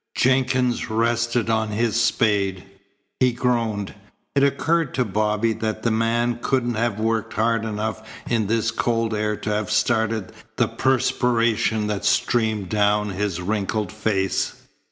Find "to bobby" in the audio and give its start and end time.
4.95-5.53